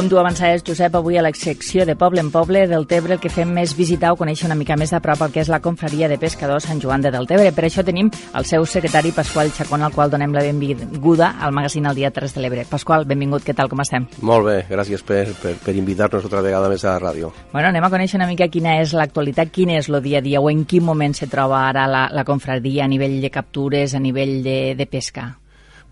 [0.00, 3.20] Com tu avançaves, Josep, avui a la secció de Poble en Poble del Tebre el
[3.20, 5.58] que fem és visitar o conèixer una mica més de prop el que és la
[5.60, 7.50] confraria de pescadors Sant Joan de Deltebre.
[7.52, 11.84] Per això tenim el seu secretari Pasqual Chacón, al qual donem la benvinguda al magazín
[11.84, 12.64] El Dia 3 de l'Ebre.
[12.70, 14.06] Pasqual, benvingut, què tal, com estem?
[14.24, 17.34] Molt bé, gràcies per, per, per invitar-nos otra vegada més a la ràdio.
[17.52, 20.40] Bueno, anem a conèixer una mica quina és l'actualitat, quin és el dia a dia
[20.40, 24.00] o en quin moment se troba ara la, la confraria a nivell de captures, a
[24.00, 25.28] nivell de, de pesca.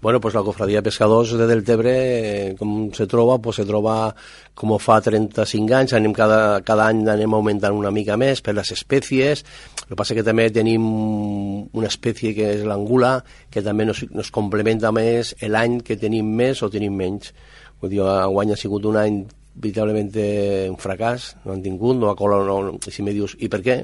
[0.00, 1.92] Bueno, pues la cofradía de pescadors de Deltebre,
[2.50, 4.14] eh, com se troba, pues se troba
[4.54, 8.70] com fa 35 anys, anem cada, cada any anem augmentant una mica més per les
[8.70, 9.42] espècies,
[9.82, 10.86] el que passa que també tenim
[11.74, 16.62] una espècie que és l'angula, que també nos, nos complementa més l'any que tenim més
[16.62, 17.34] o tenim menys.
[17.82, 19.24] Vull dir, enguany ha sigut un any
[19.58, 20.14] veritablement
[20.70, 23.82] un fracàs, no han tingut, no ha colat, no, si me dius, i per què?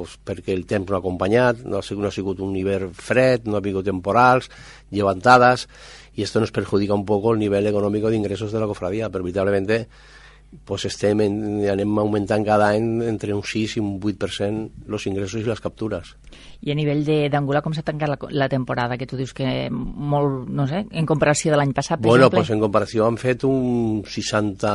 [0.00, 2.94] Pues, perquè el temps no ha acompanyat, no ha, sigut, no ha sigut un hivern
[2.96, 4.48] fred, no ha hagut temporals,
[4.90, 5.68] llevantades,
[6.16, 9.24] i esto nos perjudica un poco el nivel económico de ingresos de la cofradía, pero
[9.24, 9.86] veritablement
[10.64, 11.34] pues estem en,
[11.70, 16.16] anem augmentant cada any entre un 6 i un 8% los ingressos i les captures.
[16.66, 20.48] I a nivell d'Angola, com s'ha tancat la, la temporada, que tu dius que molt,
[20.50, 22.42] no sé, en comparació de l'any passat, per bueno, exemple?
[22.42, 24.74] pues en comparació han fet un 60,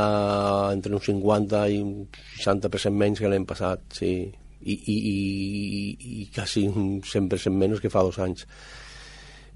[0.77, 1.93] entre un 50 i un
[2.39, 4.15] 60% menys que l'any passat, sí
[4.65, 8.47] i, i, i, i quasi un 100% menys que fa dos anys.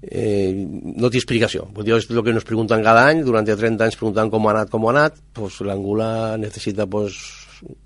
[0.00, 1.66] Eh, no té explicació.
[1.76, 4.54] Vull dir, és el que nos pregunten cada any, durant 30 anys preguntant com ha
[4.54, 7.18] anat, com ha anat, pues, l'Angula necessita pues,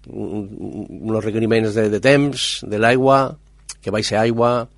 [0.07, 3.25] uns requeriments de, de temps, de l'aigua,
[3.83, 4.69] que baixi aigua,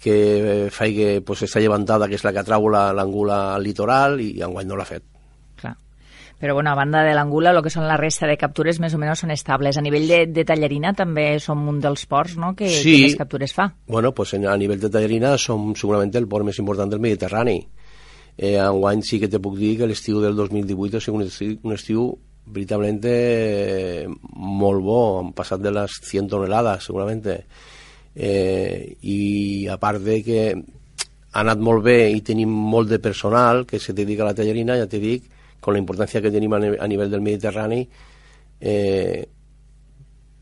[0.00, 4.68] que faci pues, està llevantada, que és la que trau l'angula al litoral, i enguany
[4.68, 5.04] no l'ha fet.
[6.38, 9.00] Però bueno, a banda de l'angula, el que són la resta de captures més o
[9.00, 9.76] menys són estables.
[9.76, 12.54] A nivell de, de tallarina també som un dels ports no?
[12.56, 12.94] que, sí.
[12.94, 13.70] que més captures fa.
[13.88, 17.58] Bueno, pues a nivell de tallarina som segurament el port més important del Mediterrani.
[18.38, 21.56] Eh, enguany sí que te puc dir que l'estiu del 2018 ha sigut un estiu,
[21.66, 22.10] un estiu
[22.50, 27.26] veritablement eh, molt bo, han passat de les 100 tonelades segurament.
[28.14, 30.40] Eh, I a part de que
[31.30, 34.78] ha anat molt bé i tenim molt de personal que se dedica a la tallarina,
[34.80, 35.28] ja te dic,
[35.60, 37.84] con la importancia que tenim a, a nivell del Mediterrani,
[38.60, 39.28] eh,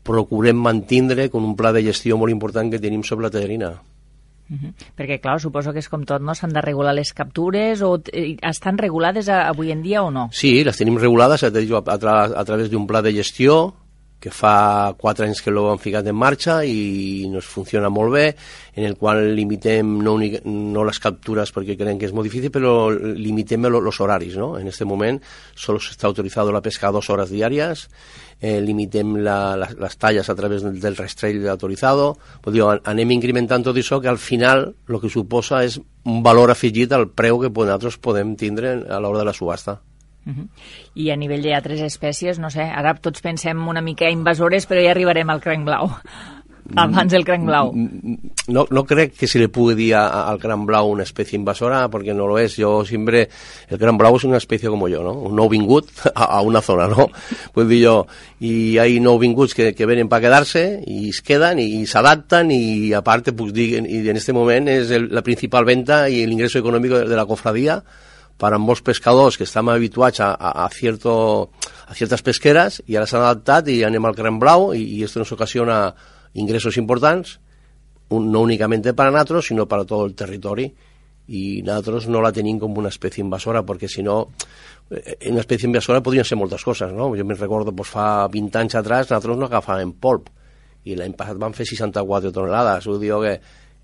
[0.03, 3.69] procurem mantindre con un pla de gestió molt important que tenim sobre la tallarina.
[4.49, 4.73] Uh -huh.
[4.97, 6.33] Perquè, clar, suposo que és com tot, no?
[6.33, 10.29] S'han de regular les captures o eh, estan regulades a, avui en dia o no?
[10.31, 13.75] Sí, les tenim regulades a, a, tra a través d'un pla de gestió
[14.19, 18.25] que fa quatre anys que han ficat en marxa i nos funciona molt bé,
[18.75, 22.51] en el qual limitem no, únic, no les captures perquè creiem que és molt difícil,
[22.51, 24.35] però limitem els horaris.
[24.35, 24.57] ¿no?
[24.59, 25.21] En este moment
[25.55, 27.89] solo se está autorizado la pesca a dos horas diarias,
[28.41, 33.11] eh, limitem la, la, les talles a través del, del rastrell autorizado, pues digo, anem
[33.15, 37.39] incrementant tot això que al final el que suposa és un valor afegit al preu
[37.39, 39.79] que nosaltres podem tindre a l'hora de la subhasta.
[40.25, 40.47] Uh -huh.
[40.95, 44.91] I a nivell d'altres espècies, no sé, ara tots pensem una mica invasores, però ja
[44.91, 45.91] arribarem al cranc blau.
[46.75, 47.71] Abans del cranc blau.
[47.73, 52.13] No, no crec que se le pugui dir al cranc blau una espècie invasora, perquè
[52.13, 52.57] no lo és.
[52.57, 53.27] Yo siempre...
[53.69, 55.13] El cranc blau és una espècie com jo, no?
[55.29, 57.09] Un nou vingut a, a una zona, no?
[57.53, 57.95] Pues dir jo,
[58.39, 62.93] i hay nou vinguts que, que venen per quedar-se i es queden i s'adapten i
[62.93, 66.61] a part puc dir, i en este moment és el, la principal venta i l'ingreso
[66.61, 67.81] econòmic de la cofradia
[68.39, 71.51] para molts pescadors que estan habituats a, a, a, cierto,
[71.87, 75.19] a ciertas pesqueras i ara s'han adaptat i anem al cran blau i, i esto
[75.19, 75.93] nos ocasiona
[76.33, 77.39] ingressos importants,
[78.09, 80.71] un, no únicamente para nosotros, sino para todo el territori
[81.29, 84.31] i nosaltres no la tenim com una espècie invasora, perquè si no,
[84.89, 87.11] en una espècie invasora podrien ser moltes coses, no?
[87.13, 90.31] Jo me'n recordo, pues, fa 20 anys atrás, nosaltres no agafàvem polp,
[90.89, 93.35] i l'any passat van fer 64 tonelades, ho diu que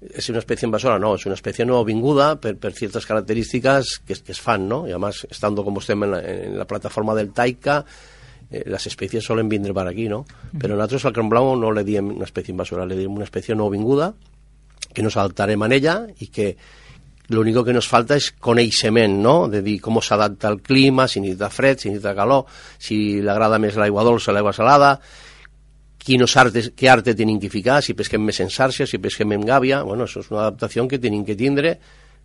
[0.02, 4.16] és una espècie invasora, no, és una espècie no vinguda per, per ciertas características que,
[4.16, 4.88] que es fan, ¿no?
[4.88, 7.86] Y además, estando como estem en la, en la plataforma del Taika,
[8.52, 10.26] eh, las especies suelen vindre per aquí, no?
[10.60, 13.56] Però nosaltres al cran blau no le diem una espècie invasora, le diem una espècie
[13.56, 14.14] no vinguda,
[14.94, 16.56] que nos adaptarem a ella i que
[17.28, 19.48] lo único que nos falta és coneixement, no?
[19.50, 22.46] De dir com s'adapta al clima, si necessita fred, si necessita calor,
[22.78, 25.00] si agrada més l'aigua dolça, l'aigua salada,
[26.06, 29.46] quins artes, què arte tenim que ficar, si pesquem més en xarxa, si pesquem en
[29.46, 31.80] gàbia, bueno, això és una adaptació que tenim que tindre,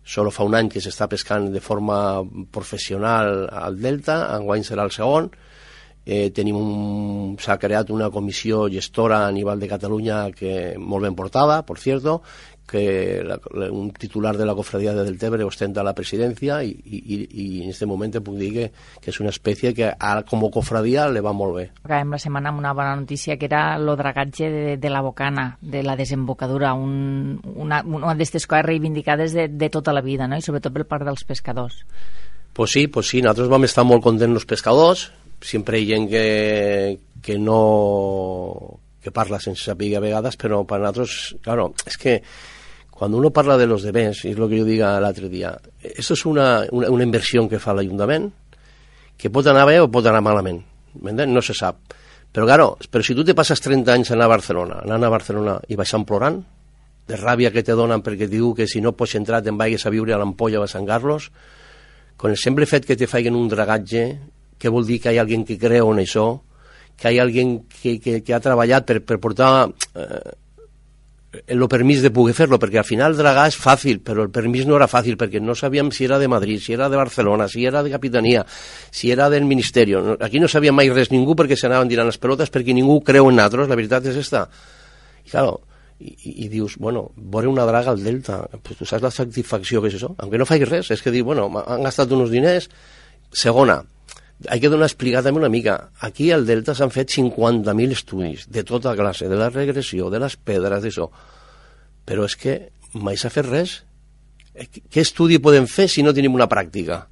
[0.05, 2.21] solo fa un any que s'està pescant de forma
[2.53, 5.31] professional al Delta, enguany serà el segon,
[6.05, 11.17] eh, tenim un, s'ha creat una comissió gestora a nivell de Catalunya que molt ben
[11.17, 12.21] portada, por cierto,
[12.71, 13.37] que la,
[13.69, 17.85] un titular de la cofradía de Deltebre ostenta la presidencia y, y, y en este
[17.85, 18.71] momento puc dir que,
[19.03, 21.65] que és una espècie que ara com a cofradía le va molt bé.
[21.83, 25.57] Acabem la setmana amb una bona notícia que era el dragatge de, de la bocana,
[25.59, 30.39] de la desembocadura, un, una, una d'aquestes coses reivindicades de, de tota la vida, no?
[30.39, 31.83] i sobretot per part dels pescadors.
[32.53, 35.09] Pues sí, pues sí, nosaltres vam estar molt contents els pescadors,
[35.43, 36.25] sempre hi ha gent que,
[37.21, 42.19] que no que parla sense saber a vegades, però per nosaltres, claro, és que
[43.01, 46.13] cuando uno parla de los demés, y es lo que yo diga l'altre dia, esto
[46.13, 48.27] es una, una, una inversión que fa l'Ajuntament,
[49.17, 50.59] que pot anar bé o pot anar malament,
[51.01, 51.95] no se sap.
[52.29, 55.55] Però, claro, però si tu te passes 30 anys anar a Barcelona, anant a Barcelona
[55.73, 56.37] i baixant plorant,
[57.09, 59.93] de ràbia que te donen perquè diu que si no pots entrar te'n vagis a
[59.95, 61.31] viure a l'Ampolla o a Sant Carlos,
[62.21, 64.05] con el simple fet que te faiguen un dragatge,
[64.61, 66.27] que vol dir que hi ha algú que creu en això,
[67.01, 70.37] que hi ha algú que, que, que ha treballat per, per portar eh,
[71.31, 74.75] el permís de poder fer-lo, perquè al final dragar és fàcil, però el permís no
[74.75, 77.83] era fàcil, perquè no sabíem si era de Madrid, si era de Barcelona, si era
[77.83, 78.45] de Capitania,
[78.91, 79.95] si era del Ministeri.
[80.19, 83.39] Aquí no sabia mai res ningú perquè s'anaven tirant les pelotes, perquè ningú creu en
[83.39, 84.43] nosaltres, la veritat és esta.
[85.23, 85.61] I, claro,
[86.01, 86.11] i,
[86.45, 89.95] i dius, bueno, veure una draga al Delta, pues tu saps la satisfacció que és
[90.01, 90.11] això?
[90.19, 92.67] Aunque no faig res, és que diu, bueno, han gastat uns diners.
[93.31, 93.79] Segona,
[94.47, 95.91] hay que donar explicar també una mica.
[95.99, 100.35] Aquí al Delta s'han fet 50.000 estudis de tota classe, de la regressió, de les
[100.37, 101.07] pedres, d'això.
[102.05, 102.57] Però és que
[102.93, 103.77] mai s'ha fet res.
[104.53, 107.05] Eh, què estudi podem fer si no tenim una pràctica?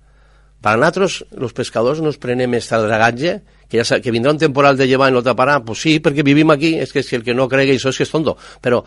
[0.60, 3.38] Per nosaltres, els pescadors, nos prenem este dragatge,
[3.70, 6.52] que, ja, que vindrà un temporal de llevar i no taparà, pues sí, perquè vivim
[6.52, 8.36] aquí, és que si el que no cregui això és que és tonto.
[8.60, 8.82] Però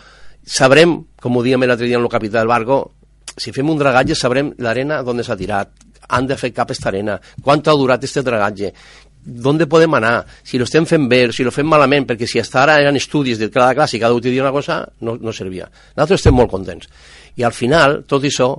[0.45, 2.83] sabrem, com ho diem l'altre dia en el capità del barco,
[3.39, 5.73] si fem un dragatge sabrem l'arena d'on s'ha tirat,
[6.09, 8.73] han de fer cap esta arena, quant ha durat este dragatge,
[9.23, 12.63] d'on podem anar, si lo estem fent bé, si lo fem malament, perquè si hasta
[12.63, 15.71] ara eren estudis de cada classe i cada un una cosa, no, no servia.
[15.97, 16.89] Nosaltres estem molt contents.
[17.37, 18.57] I al final, tot això,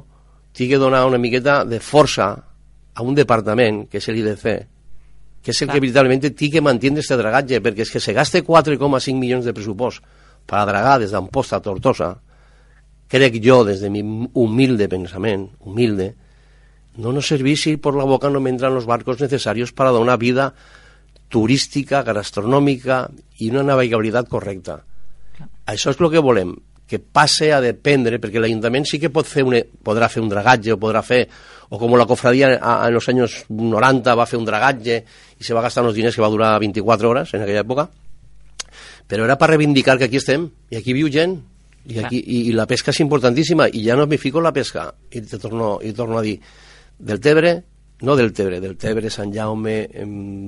[0.54, 2.30] té que donar una miqueta de força
[2.94, 4.44] a un departament, que és l'IDC,
[5.44, 5.76] que és el Clar.
[5.76, 9.54] que veritablement té que mantenir este dragatge, perquè és que se gaste 4,5 milions de
[9.54, 10.02] pressupost
[10.48, 12.14] per a dragar des d'Amposta a Tortosa,
[13.10, 14.02] crec jo, des de mi
[14.34, 16.14] humilde pensament, humilde,
[16.98, 20.02] no nos servís si por la boca no me entran los barcos necesarios para dar
[20.02, 20.54] una vida
[21.30, 23.08] turística, gastronòmica
[23.42, 24.84] i una navegabilitat correcta.
[25.34, 25.50] Clar.
[25.74, 26.54] Això és el que volem,
[26.86, 30.76] que passe a dependre, perquè l'Ajuntament sí que pot fer un, podrà fer un dragatge,
[30.76, 31.24] o podrà fer,
[31.74, 35.00] o com la cofradia en els anys 90 va fer un dragatge
[35.40, 37.88] i se va gastar uns diners que va durar 24 hores en aquella època,
[39.10, 41.40] però era per reivindicar que aquí estem, i aquí viu gent,
[41.90, 44.54] i, aquí, i, i la pesca és importantíssima, i ja no me fico en la
[44.54, 46.38] pesca, i te torno, i torno a dir,
[47.04, 47.64] del Tebre,
[48.02, 49.88] no del Tebre, del Tebre, Sant Jaume,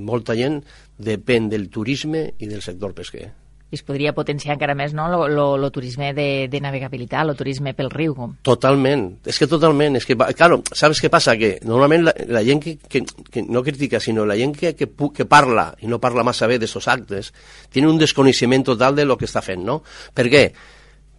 [0.07, 0.61] molta gent
[0.97, 3.27] depèn del turisme i del sector pesquer.
[3.73, 7.89] I es podria potenciar encara més no, el turisme de, de navegabilitat, el turisme pel
[7.91, 8.13] riu.
[8.15, 8.35] Com?
[8.45, 9.97] Totalment, és que totalment.
[9.97, 11.33] És que, claro, ¿sabes què passa?
[11.39, 14.87] Que normalment la, la gent que, que, que no critica, sinó la gent que, que,
[14.93, 17.33] que parla, i no parla massa bé d'aquests actes,
[17.73, 19.81] tiene un desconeixement total de lo que està fent, no?
[20.15, 20.45] Per què?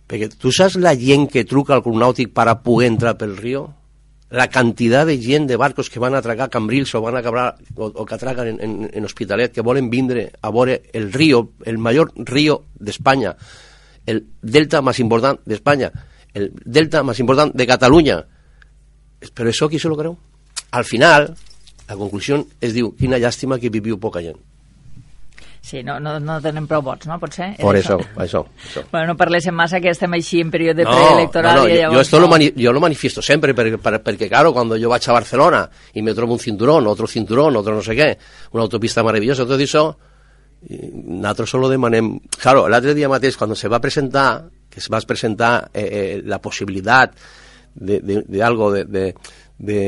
[0.06, 3.34] Perquè tu saps la gent que truca al club nàutic per a poder entrar pel
[3.36, 3.66] riu?
[4.30, 7.56] La cantidad de gent de barcos que van a atracar Cambrils o van a acabar,
[7.74, 11.52] o, o que atracan en, en, en Hospitalet, que volen vindre a veure el río,
[11.64, 13.36] el major río d'Espanya,
[14.06, 15.92] el delta més important d'Espanya,
[16.34, 18.18] el delta més important de Catalunya.
[19.32, 20.16] Però això qui se lo creu?
[20.72, 21.30] Al final,
[21.86, 24.38] la conclusió es diu, quina llàstima que viviu poca gent.
[25.66, 27.16] Sí, no, no, no tenen prou vots, no?
[27.18, 27.48] Potser?
[27.58, 28.84] Per això, això, això.
[28.92, 31.56] Bueno, no parléssim massa que estem així en període no, preelectoral.
[31.58, 32.22] No, no, i llavors, yo, esto no.
[32.22, 36.02] lo, mani yo lo manifiesto sempre, perquè, perquè, claro, cuando yo vaig a Barcelona y
[36.06, 38.06] me trobo un cinturón, otro cinturón, otro no sé què,
[38.54, 39.82] una autopista maravillosa, tot això,
[40.68, 42.12] nosaltres solo demanem...
[42.38, 44.28] Claro, l'altre dia mateix, quan se va presentar,
[44.70, 47.18] que es va presentar eh, eh, la possibilitat
[47.74, 49.08] de, de, de algo de, de,
[49.58, 49.82] de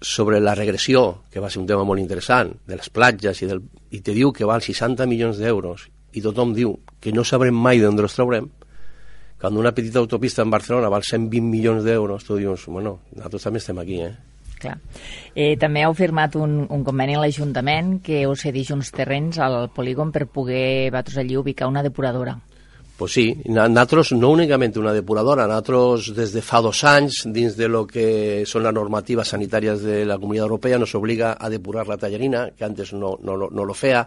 [0.00, 3.62] sobre la regressió, que va ser un tema molt interessant, de les platges, i, del,
[3.90, 7.82] i te diu que val 60 milions d'euros, i tothom diu que no sabrem mai
[7.82, 8.48] d'on els traurem,
[9.38, 13.62] quan una petita autopista en Barcelona val 120 milions d'euros, tu dius, bueno, nosaltres també
[13.62, 14.14] estem aquí, eh?
[14.58, 14.74] Clar.
[15.38, 19.68] Eh, també heu firmat un, un conveni a l'Ajuntament que us cedeix uns terrenys al
[19.70, 22.34] polígon per poder vosaltres allí ubicar una depuradora.
[22.98, 27.86] Pues sí, nosaltres no únicamente una depuradora, nosotros desde fa dos anys, dins de lo
[27.86, 32.50] que son las normativas sanitarias de la Comunidad Europea, nos obliga a depurar la tallarina,
[32.50, 34.02] que antes no, no, no lo fea,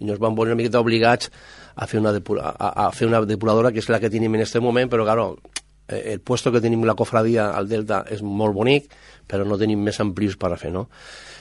[0.00, 1.30] i nos van poner una miqueta obligats
[1.76, 4.42] a fer una, depura, a, a fer una depuradora, que és la que tenim en
[4.42, 5.38] este moment, però, claro,
[5.86, 8.90] eh, el puesto que tenim la cofradia al Delta és molt bonic,
[9.30, 10.88] però no tenim més amplius per a fer, no?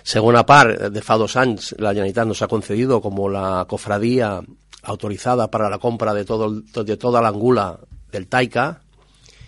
[0.05, 4.43] Segona part, de fa dos anys, la Generalitat nos ha concedido como la cofradía
[4.83, 7.79] autorizada para la compra de, todo, de toda la angula
[8.11, 8.67] del Taika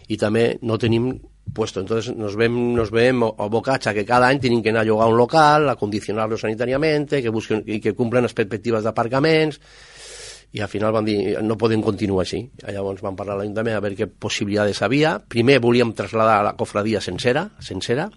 [0.08, 1.12] i també no tenim
[1.54, 1.80] puesto.
[1.80, 5.18] Entonces nos ven, nos abocats a que cada any tenim que anar a llogar un
[5.18, 9.60] local, a condicionar-lo sanitàriament, que busquen i que cumplen les perspectives d'aparcaments,
[10.56, 12.46] i al final van dir no podem continuar així.
[12.64, 15.18] Llavors van parlar a l'Ajuntament a veure què possibilitats havia.
[15.20, 18.10] Primer volíem traslladar la cofradia sencera, sencera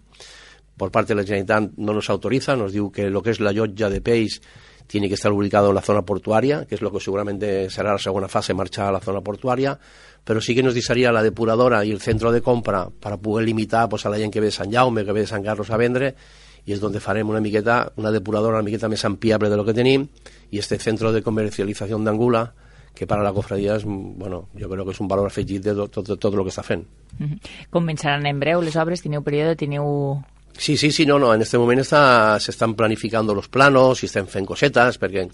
[0.79, 3.53] por parte de la Generalitat no nos autoriza, nos diu que lo que es la
[3.53, 4.39] llotja de peix
[4.89, 7.99] tiene que estar ubicado en la zona portuaria, que es lo que seguramente será la
[7.99, 9.79] segunda fase, marchar a la zona portuaria,
[10.25, 13.89] pero sí que nos deixaria la depuradora i el centre de compra para poder limitar
[13.89, 15.77] pues, a la gent que ve de Sant Jaume, que ve de Sant Carlos a
[15.77, 16.15] vendre,
[16.69, 19.77] i és on farem una miqueta, una depuradora una miqueta més ampliable de lo que
[19.77, 20.09] tenim,
[20.51, 22.43] i este centre de comercialització d'Angula,
[22.95, 25.93] que para la cofradía es, bueno, yo creo que és un valor afegit de tot,
[25.93, 26.85] tot, tot el que està fent.
[27.19, 27.39] Mm -hmm.
[27.71, 29.03] Començaran en breu les obres?
[29.03, 29.57] Teniu període?
[29.57, 30.21] Teniu
[30.59, 34.07] Sí, sí, sí, no, no, en este momento está, se están planificando los planos y
[34.07, 35.29] están fent cosetas, perquè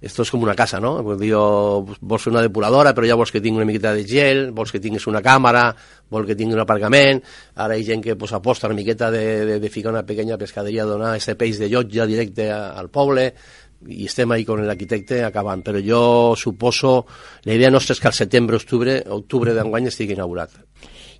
[0.00, 1.02] esto es como una casa, no?
[1.04, 4.40] Pues digo, vols fer una depuradora, però ja vols que tingui una miqueta de gel,
[4.56, 5.66] vols que tinguis una càmera,
[6.12, 7.20] vols que tingui un aparcament,
[7.60, 10.40] ara hi ha gent que pues, aposta una miqueta de, de, de ficar una pequeña
[10.40, 13.30] pescaderia, donar aquest peix de llotja directe al poble,
[13.84, 16.02] i estem ahí con l'arquitecte acabant, però jo
[16.40, 17.04] suposo,
[17.44, 20.56] la idea nostra és que al setembre-octubre octubre d'enguany estigui inaugurat.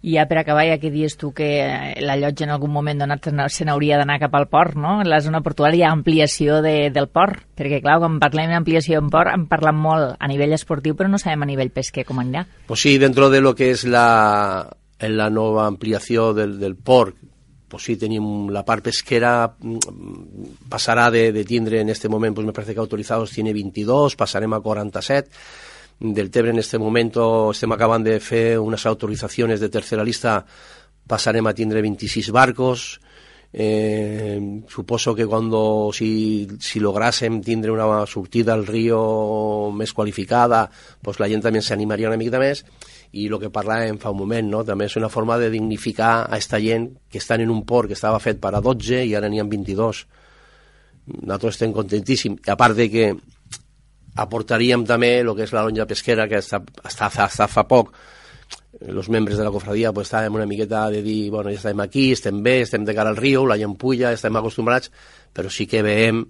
[0.04, 3.00] I ja per acabar, ja que dius tu que eh, la llotja en algun moment
[3.00, 4.99] donat se n'hauria d'anar cap al port, no?
[5.00, 9.00] En la zona portuària hi ha ampliació de, del port, perquè clar, quan parlem d'ampliació
[9.00, 12.20] en port hem parlat molt a nivell esportiu, però no sabem a nivell pesquer com
[12.20, 12.44] anirà.
[12.68, 14.68] Pues sí, dentro de lo que es la,
[14.99, 17.16] en la nova ampliació del, del port,
[17.75, 22.46] pues sí, tenim la part pesquera, mm, passarà de, de tindre en este moment, pues
[22.46, 25.30] me parece que autorizados tiene 22, passarem a 47,
[26.00, 30.42] del Tebre en este momento estem acabant de fer unes autoritzacions de tercera lista,
[31.06, 33.00] passarem a tindre 26 barcos,
[33.56, 40.66] eh, suposo que cuando si, si lográsem tindre una sortida al río més qualificada,
[41.00, 42.64] pues la gent també s'animaria una miqueta més
[43.14, 44.64] i el que parlàvem fa un moment, no?
[44.66, 47.94] també és una forma de dignificar a esta gent que estan en un port que
[47.94, 50.02] estava fet per a 12 i ara n'hi ha 22.
[51.22, 52.42] Nosaltres estem contentíssims.
[52.42, 53.06] I a part de que
[54.16, 57.94] aportaríem també el que és la lonja pesquera, que està, està, està fa poc,
[58.80, 62.11] els membres de la cofradia pues, estàvem una miqueta de dir, bueno, ja estem aquí,
[62.12, 64.90] estem bé, estem de cara al riu, la puja, estem acostumbrats,
[65.33, 66.25] però sí que veiem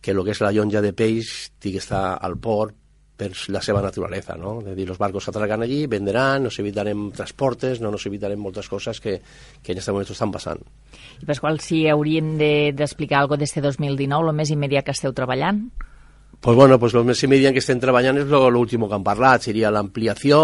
[0.00, 2.76] que el que és la llonja de peix té que estar al port
[3.20, 4.54] per la seva naturalesa, no?
[4.64, 9.00] És dir, els barcos s'atracan allí, venderan, nos evitarem transportes, no nos evitarem moltes coses
[9.04, 9.18] que,
[9.60, 10.62] que en aquest moment estan passant.
[11.20, 15.12] I Pasqual, si hauríem d'explicar de, alguna cosa d'este 2019, el més immediat que esteu
[15.12, 15.66] treballant?
[16.40, 19.68] Pues bueno, pues lo més immediat que estem treballant és último que han parlat, seria
[19.68, 20.38] l'ampliació,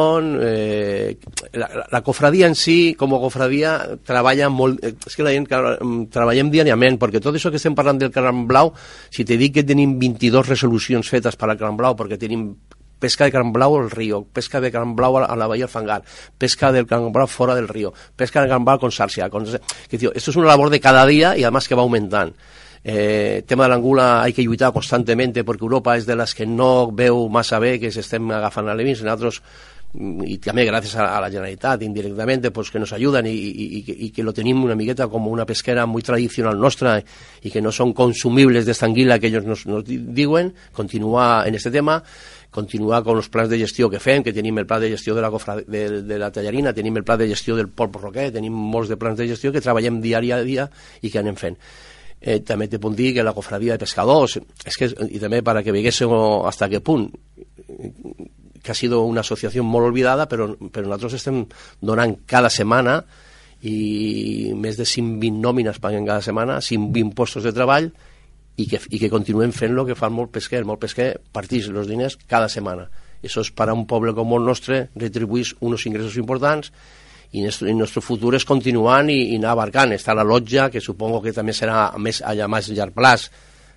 [0.45, 1.17] eh,
[1.57, 3.71] la, la cofradia en si, com a cofradia,
[4.05, 4.85] treballa molt...
[4.85, 8.13] Eh, és que la gent mm, treballem diàriament, perquè tot això que estem parlant del
[8.13, 8.75] Caram Blau,
[9.09, 12.51] si te dic que tenim 22 resolucions fetes per al Caram Blau, perquè tenim
[13.01, 16.03] pesca de Caram Blau al río, pesca de Caram Blau a la bahía del Fangar,
[16.37, 19.31] pesca del Caram Blau fuera del río, pesca de Caram Blau con Sarsia.
[19.31, 19.49] Con...
[19.89, 22.37] Que, tío, esto es una labor de cada día y además que va aumentant.
[22.89, 26.87] Eh, tema de l'angula hay que lluitar constantemente porque Europa és de les que no
[26.95, 29.41] veu massa bé que s'estem agafant aliments, nosaltres
[29.91, 33.81] mm, i també gràcies a, a la Generalitat indirectament pues, que nos ayudan i, i,
[34.07, 37.01] i, que lo tenim una miqueta com una pesquera muy tradicional nostra
[37.43, 41.75] i que no són consumibles d'esta anguila que ells nos, nos diuen, continuar en este
[41.75, 42.05] tema
[42.55, 45.27] continuar con els plans de gestió que fem, que tenim el pla de gestió de
[45.27, 48.55] la, cofra, de, de la tallarina, tenim el pla de gestió del Pol Roquet, tenim
[48.55, 50.71] molts de plans de gestió que treballem diari a dia
[51.03, 51.59] i que anem fent.
[52.21, 55.61] Eh, també te puc dir que la cofradia de pescadors, és que, i també per
[55.63, 56.15] que veguéssiu
[56.49, 57.11] hasta què punt,
[58.67, 61.45] que ha sido una associació molt olvidada, però, però nosaltres estem
[61.81, 62.99] donant cada setmana
[63.63, 67.93] i més de 120 nòmines paguen cada setmana, 120 postos de treball
[68.57, 70.65] i que, i que continuem fent el que fan molt pesquer.
[70.67, 72.89] Molt pesquer partís els diners cada setmana.
[73.25, 76.73] Això és per a un poble com el nostre retribuís uns ingressos importants
[77.33, 79.95] i nuestro, nuestro futur és continuant i, i anar abarcant.
[79.97, 83.29] Està la lotja, que supongo que també serà més, allà més llarg plaç,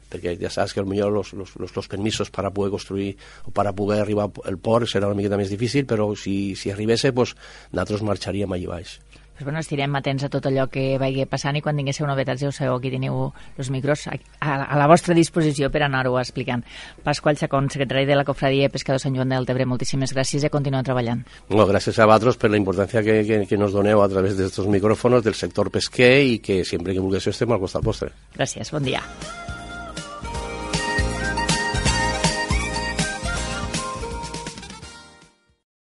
[0.10, 3.12] perquè ja saps que potser los, los, los, los permisos per a poder construir
[3.46, 6.74] o per a poder arribar al port serà una miqueta més difícil, però si, si
[6.74, 7.36] arribés, pues,
[7.72, 8.98] nosaltres marxaríem allà baix
[9.40, 12.50] pues bueno, estirem atents a tot allò que vagi passant i quan tinguéssiu novetats ja
[12.50, 16.66] ho sabeu, aquí teniu els micros a, a, la vostra disposició per anar-ho explicant.
[17.06, 20.52] Pasqual Chacón, secretari de la Cofradia de Pescador Sant Joan del Tebre, moltíssimes gràcies i
[20.52, 21.24] continuem treballant.
[21.54, 24.68] No, gràcies a vosaltres per la importància que, que, que nos doneu a través d'aquests
[24.76, 28.12] micròfons del sector pesquer i que sempre que vulgueu estem al costat vostre.
[28.36, 29.00] Gràcies, bon dia.